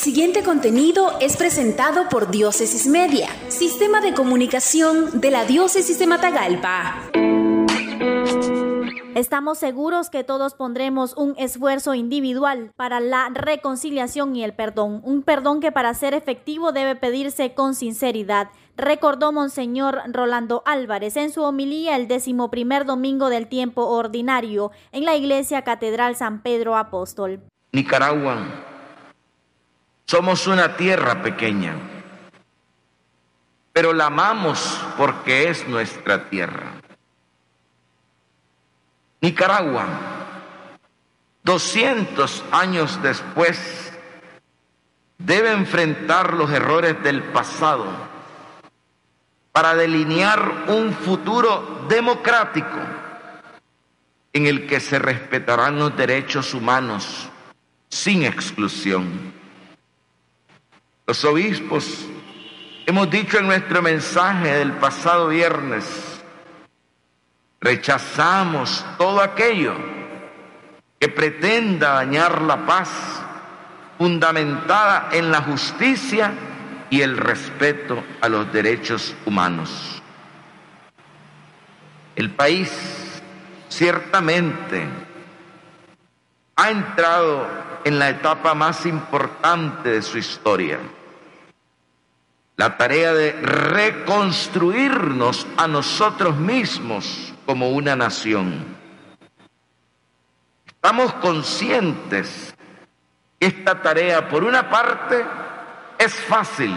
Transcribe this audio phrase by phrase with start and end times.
[0.00, 6.94] siguiente contenido es presentado por Diócesis Media, Sistema de Comunicación de la Diócesis de Matagalpa.
[9.14, 15.22] Estamos seguros que todos pondremos un esfuerzo individual para la reconciliación y el perdón, un
[15.22, 18.48] perdón que para ser efectivo debe pedirse con sinceridad,
[18.78, 25.04] recordó Monseñor Rolando Álvarez en su homilía el décimo primer domingo del tiempo ordinario en
[25.04, 27.42] la Iglesia Catedral San Pedro Apóstol.
[27.72, 28.69] Nicaragua,
[30.10, 31.76] somos una tierra pequeña,
[33.72, 36.72] pero la amamos porque es nuestra tierra.
[39.20, 39.86] Nicaragua,
[41.44, 43.92] 200 años después,
[45.16, 47.86] debe enfrentar los errores del pasado
[49.52, 52.80] para delinear un futuro democrático
[54.32, 57.28] en el que se respetarán los derechos humanos
[57.88, 59.38] sin exclusión.
[61.10, 62.06] Los obispos
[62.86, 65.84] hemos dicho en nuestro mensaje del pasado viernes,
[67.60, 69.74] Rechazamos todo aquello
[71.00, 72.90] que pretenda dañar la paz
[73.98, 76.32] fundamentada en la justicia
[76.90, 80.00] y el respeto a los derechos humanos.
[82.14, 82.70] El país
[83.68, 84.86] ciertamente
[86.54, 87.48] ha entrado
[87.82, 90.78] en la etapa más importante de su historia
[92.60, 98.76] la tarea de reconstruirnos a nosotros mismos como una nación.
[100.66, 102.54] Estamos conscientes
[103.38, 105.24] que esta tarea, por una parte,
[105.98, 106.76] es fácil,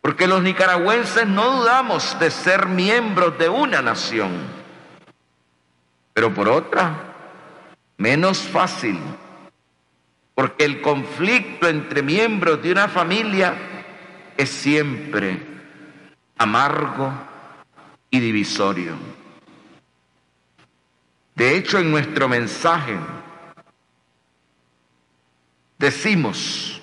[0.00, 4.30] porque los nicaragüenses no dudamos de ser miembros de una nación,
[6.12, 6.94] pero por otra,
[7.96, 9.00] menos fácil,
[10.36, 13.72] porque el conflicto entre miembros de una familia
[14.36, 15.40] es siempre
[16.38, 17.12] amargo
[18.10, 18.94] y divisorio.
[21.34, 22.96] De hecho, en nuestro mensaje
[25.78, 26.80] decimos,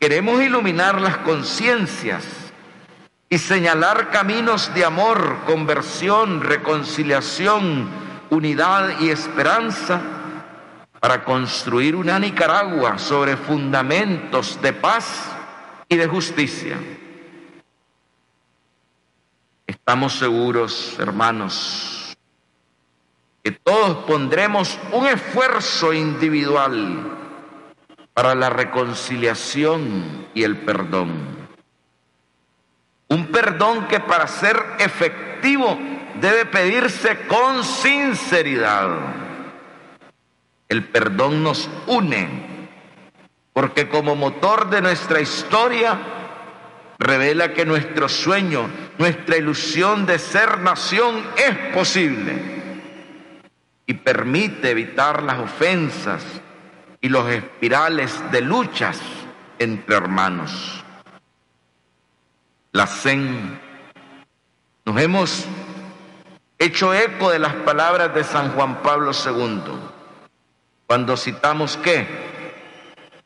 [0.00, 2.24] queremos iluminar las conciencias
[3.30, 7.88] y señalar caminos de amor, conversión, reconciliación,
[8.30, 10.00] unidad y esperanza
[10.98, 15.37] para construir una Nicaragua sobre fundamentos de paz
[15.88, 16.76] y de justicia.
[19.66, 22.16] Estamos seguros, hermanos,
[23.42, 27.16] que todos pondremos un esfuerzo individual
[28.12, 31.38] para la reconciliación y el perdón.
[33.08, 35.78] Un perdón que para ser efectivo
[36.20, 38.90] debe pedirse con sinceridad.
[40.68, 42.57] El perdón nos une
[43.58, 45.98] porque como motor de nuestra historia
[46.96, 52.40] revela que nuestro sueño, nuestra ilusión de ser nación es posible
[53.84, 56.22] y permite evitar las ofensas
[57.00, 59.00] y los espirales de luchas
[59.58, 60.84] entre hermanos.
[62.70, 63.58] La CEN,
[64.84, 65.46] nos hemos
[66.60, 69.62] hecho eco de las palabras de San Juan Pablo II,
[70.86, 72.37] cuando citamos que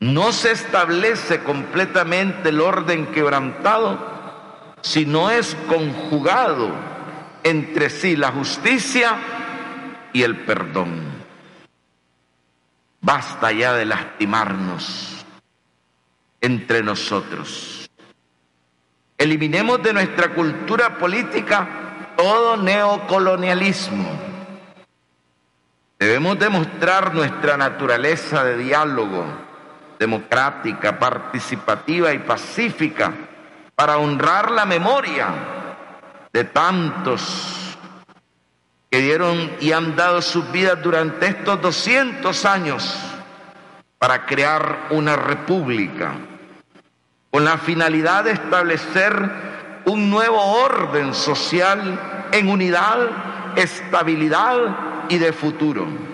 [0.03, 4.11] no se establece completamente el orden quebrantado
[4.81, 6.71] si no es conjugado
[7.41, 9.15] entre sí la justicia
[10.11, 11.05] y el perdón.
[12.99, 15.25] Basta ya de lastimarnos
[16.41, 17.89] entre nosotros.
[19.17, 24.19] Eliminemos de nuestra cultura política todo neocolonialismo.
[25.97, 29.52] Debemos demostrar nuestra naturaleza de diálogo
[30.03, 33.13] democrática, participativa y pacífica
[33.73, 35.27] para honrar la memoria
[36.33, 37.77] de tantos
[38.91, 42.97] que dieron y han dado sus vidas durante estos 200 años
[43.97, 46.11] para crear una república
[47.31, 49.13] con la finalidad de establecer
[49.85, 56.12] un nuevo orden social en unidad, estabilidad y de futuro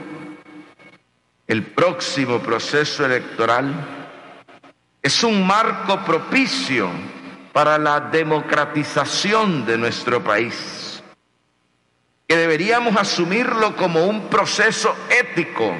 [1.49, 3.73] el próximo proceso electoral
[5.01, 6.91] es un marco propicio
[7.51, 11.03] para la democratización de nuestro país,
[12.27, 15.75] que deberíamos asumirlo como un proceso ético,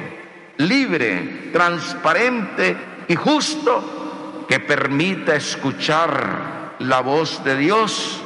[0.58, 2.76] libre, transparente
[3.08, 8.20] y justo que permita escuchar la voz de Dios,